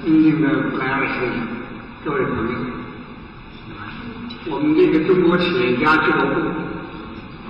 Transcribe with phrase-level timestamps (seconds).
[0.00, 1.32] 尊敬的布莱尔先生，
[2.04, 2.58] 各位朋友，
[4.48, 6.40] 我们这个中国企业家俱乐部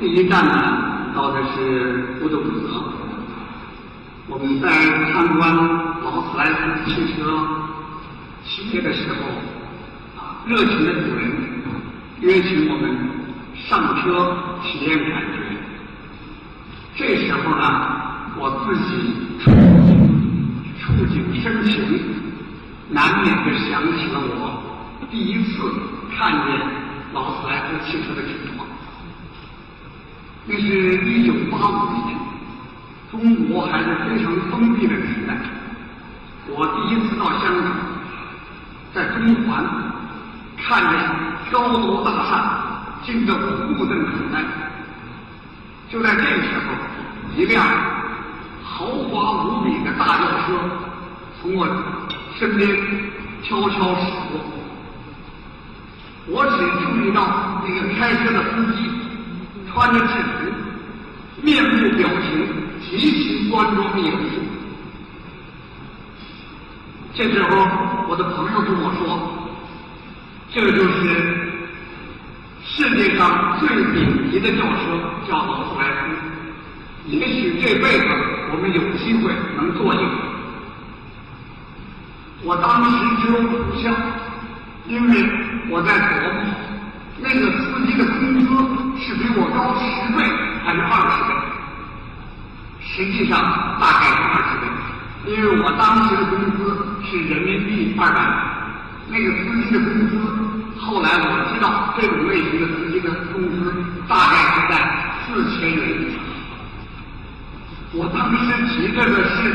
[0.01, 2.93] 第一站呢，到的是乌德普斯号。
[4.29, 4.69] 我们在
[5.13, 5.55] 参观
[6.03, 7.47] 劳斯莱斯汽车
[8.45, 9.15] 企业的时候，
[10.19, 11.31] 啊，热情的主人
[12.21, 12.97] 约请我们
[13.55, 15.39] 上车体验感觉。
[16.97, 17.65] 这时候呢，
[18.39, 19.92] 我自己
[20.83, 22.01] 触景生情，
[22.91, 25.63] 难免的想起了我第一次
[26.17, 26.61] 看见
[27.13, 28.67] 劳斯莱斯汽车的情况。
[30.45, 32.19] 那是一九八五年，
[33.13, 35.37] 中国还是非常封闭的年代。
[36.49, 37.73] 我第一次到香港，
[38.93, 39.65] 在中环
[40.59, 41.09] 看见
[41.53, 42.59] 高楼大厦，
[43.05, 43.33] 惊得
[43.69, 44.43] 目瞪口呆。
[45.89, 47.65] 就在这个时候，一辆
[48.65, 50.53] 豪华无比大轿车
[51.41, 51.67] 从我
[52.39, 52.69] 身边
[53.43, 54.41] 悄悄驶过，
[56.29, 58.79] 我只注意到那个开车的司机
[59.73, 60.53] 穿着制服，
[61.43, 62.47] 面部表情
[62.81, 64.41] 极其端庄严肃。
[67.15, 67.49] 这时候，
[68.09, 69.01] 我的朋友跟我说
[70.53, 71.49] ：“这就是。”
[72.65, 74.79] 世界上最顶级的轿车
[75.29, 76.15] 叫劳斯莱斯，
[77.09, 78.07] 也许这辈子
[78.53, 80.13] 我们有机会能坐一个。
[82.45, 82.91] 我当时
[83.23, 83.91] 只有苦笑，
[84.87, 85.31] 因为
[85.71, 86.53] 我在琢磨，
[87.19, 88.47] 那个司机的工资
[88.99, 90.23] 是比我高十倍
[90.65, 91.31] 还是二十倍？
[92.81, 93.41] 实际上
[93.81, 96.61] 大概是二十倍，因为我当时的工资
[97.05, 98.21] 是人民币二百，
[99.09, 100.13] 那个司机的工资。
[100.79, 103.73] 后来我知道，这种类型的司机的工资
[104.09, 104.75] 大概是在
[105.25, 106.12] 四千元。
[107.95, 109.53] 我当时急着的是，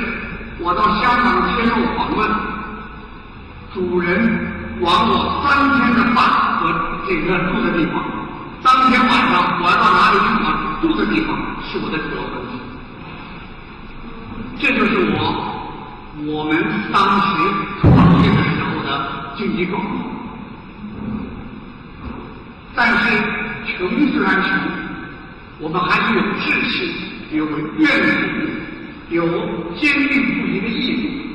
[0.59, 2.29] 我到香港接受访问，
[3.73, 6.23] 主人管我三天的饭
[6.59, 6.69] 和
[7.07, 8.03] 这个住的地方，
[8.63, 10.27] 当天晚上我要到哪里去，
[10.81, 12.53] 住的地方是我的主要问题。
[14.59, 15.17] 这就是我
[16.25, 17.27] 我们当时
[17.81, 19.93] 创业的时候的经济状况。
[22.75, 23.17] 但是
[23.65, 24.51] 穷虽然穷，
[25.59, 26.93] 我们还有志气、
[27.31, 27.47] 有
[27.77, 28.09] 愿力、
[29.09, 29.25] 有
[29.75, 31.29] 坚定不移的毅力，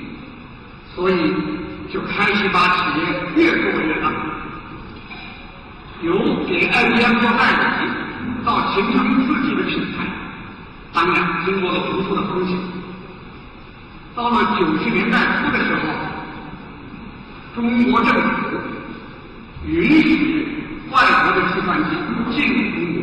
[0.95, 1.15] 所以
[1.93, 3.03] 就开始把企业
[3.37, 4.13] 越做越大，
[6.03, 6.13] 由
[6.47, 7.89] 给 IBM 做代理
[8.45, 10.07] 到形成自己的品牌，
[10.93, 12.57] 当然经过了无数的风险。
[14.15, 15.81] 到了九十年代初的时候，
[17.57, 18.57] 中国政府
[19.67, 20.49] 允许。
[20.93, 21.91] 外国的计算机
[22.37, 23.01] 进入中国，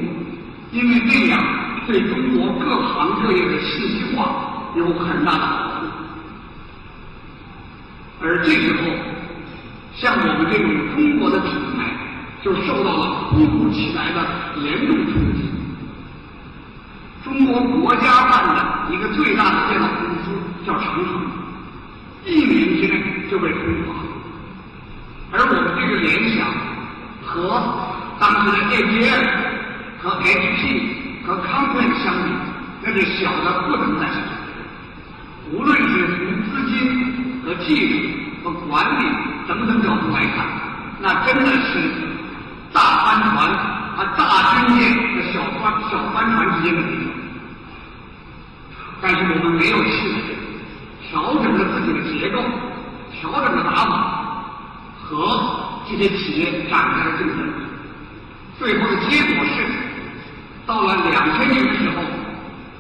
[0.72, 1.44] 因为这样
[1.88, 5.88] 对中国各行各业的信息化有很大的好处。
[8.22, 8.80] 而这时候，
[9.96, 11.90] 像我们这种中国的品牌
[12.44, 14.18] 就受到了突如其来的
[14.62, 15.50] 严重冲击。
[17.24, 20.31] 中国国家办的一个最大的电脑公司
[20.66, 21.22] 叫长城，
[22.25, 24.00] 一年之内就被封锁了，
[25.31, 26.47] 而我们这个联想。
[27.22, 27.36] 和
[28.19, 29.24] 当时的 IBM
[30.02, 32.32] 和 HP 和 Compaq 相比，
[32.84, 34.16] 那是小的不能再小。
[35.52, 37.94] 无论是从资金和技术
[38.44, 39.06] 和管理
[39.48, 40.46] 等等角度来看，
[41.00, 41.92] 那真的是
[42.72, 43.36] 大帆船
[43.98, 47.12] 和大军舰和小帆小帆船之间的比较。
[49.02, 50.16] 但是我们没有气馁，
[51.10, 52.42] 调整了自己的结构，
[53.20, 53.92] 调整了打法
[55.02, 55.66] 和。
[55.90, 57.36] 这些企业展开了竞争，
[58.60, 59.56] 最后的结果是，
[60.66, 62.03] 到了两千年的时候，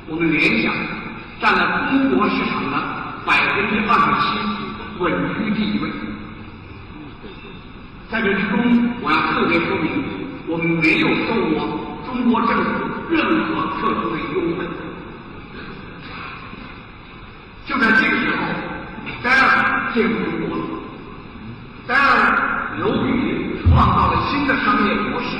[0.07, 0.73] 我们联想
[1.39, 2.77] 占了中国市场的
[3.25, 4.27] 百分之二十七，
[4.99, 5.89] 稳居第一位。
[8.09, 10.03] 在这之中，我要特别说明，
[10.47, 11.53] 我们没有受过
[12.05, 12.69] 中国政府
[13.09, 14.65] 任何特殊的优惠。
[17.65, 18.37] 就在这个时候，
[19.23, 20.63] 戴尔进入中国了，
[21.87, 22.45] 戴尔。
[22.79, 25.35] 由于创造了新的商业模式，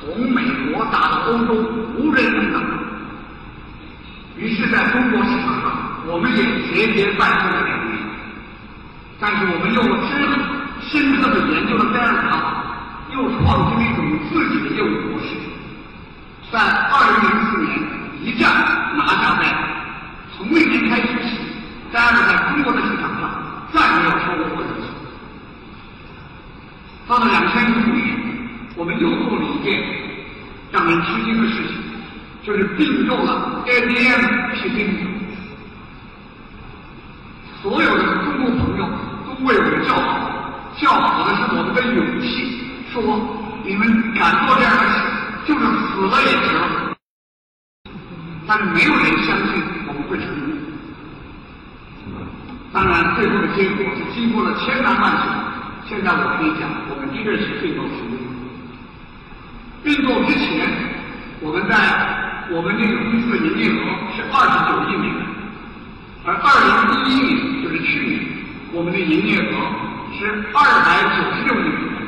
[0.00, 0.42] 从美
[0.72, 1.54] 国打到欧洲
[1.96, 2.62] 无人能挡。
[4.36, 5.64] 于是，在中国市场上，
[6.06, 7.98] 我们也节节败退了两年。
[9.18, 10.10] 但是，我们又深
[10.80, 12.30] 深刻的研究了戴尔塔，
[13.12, 13.98] 又创新了一种
[14.30, 15.34] 自己的业务模式。
[16.52, 17.68] 在二零零四年
[18.22, 18.48] 一战
[18.96, 19.58] 拿下戴尔，
[20.36, 21.36] 从那天开始起，
[21.92, 23.42] 戴尔在中国的市场上
[23.72, 24.86] 再没有超过过一次。
[27.08, 28.07] 到了两千零五年，
[28.78, 29.82] 我们又做了一件
[30.70, 31.74] 让人吃惊的事情，
[32.44, 34.22] 就是并购了 IBM
[34.54, 34.64] PC。
[37.60, 38.88] 所有的中国朋友
[39.26, 43.02] 都为我们叫好，叫好的是我们的勇气，说
[43.64, 44.94] 你们敢做这样的事，
[45.44, 46.94] 就是死了也值了。
[48.46, 50.54] 但没有人相信我们会成功。
[52.72, 55.26] 当然，最后的结果是经过了千难万险。
[55.88, 58.37] 现在我可以讲，我们确实并购成功。
[59.82, 60.68] 并购之前，
[61.40, 61.76] 我们在
[62.50, 63.82] 我们这个公司的营业额
[64.16, 65.16] 是二十九亿美元，
[66.24, 68.20] 而二零一一年，就是去年，
[68.72, 69.52] 我们的营业额
[70.18, 72.02] 是二百九十六亿美元，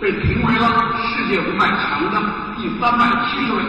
[0.00, 2.22] 被评为了世界五百强的
[2.56, 3.62] 第三百七十位。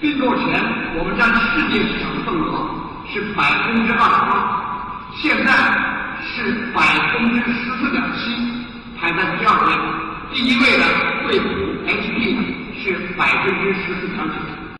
[0.00, 0.62] 并购前，
[0.96, 2.70] 我们占世界市场份额
[3.12, 4.30] 是百分之二十八，
[5.16, 5.52] 现在
[6.22, 6.80] 是百
[7.12, 8.30] 分之十四点七，
[8.96, 10.07] 排在第二位。
[10.30, 10.84] 第一位的
[11.26, 11.48] 惠普
[11.86, 12.36] HP
[12.82, 14.58] 是百分之十四点九。